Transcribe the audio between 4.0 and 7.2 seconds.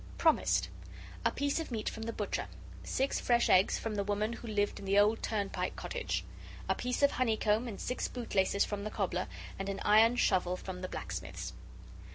woman who lived in the old turnpike cottage. A piece of